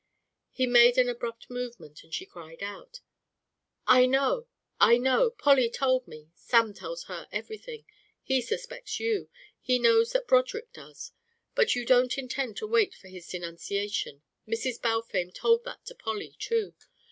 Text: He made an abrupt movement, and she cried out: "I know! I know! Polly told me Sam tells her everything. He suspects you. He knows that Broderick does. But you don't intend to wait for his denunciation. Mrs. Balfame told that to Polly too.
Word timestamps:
He 0.49 0.65
made 0.65 0.97
an 0.97 1.07
abrupt 1.09 1.47
movement, 1.47 2.03
and 2.03 2.11
she 2.11 2.25
cried 2.25 2.63
out: 2.63 3.01
"I 3.85 4.07
know! 4.07 4.47
I 4.79 4.97
know! 4.97 5.29
Polly 5.29 5.69
told 5.69 6.07
me 6.07 6.31
Sam 6.33 6.73
tells 6.73 7.03
her 7.03 7.27
everything. 7.31 7.85
He 8.23 8.41
suspects 8.41 8.99
you. 8.99 9.29
He 9.61 9.77
knows 9.77 10.11
that 10.13 10.25
Broderick 10.27 10.73
does. 10.73 11.11
But 11.53 11.75
you 11.75 11.85
don't 11.85 12.17
intend 12.17 12.57
to 12.57 12.65
wait 12.67 12.95
for 12.95 13.09
his 13.09 13.27
denunciation. 13.27 14.23
Mrs. 14.47 14.81
Balfame 14.81 15.33
told 15.33 15.65
that 15.65 15.85
to 15.85 15.93
Polly 15.93 16.35
too. 16.39 16.73